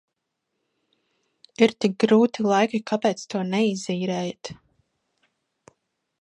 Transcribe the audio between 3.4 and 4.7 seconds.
neizīrējat?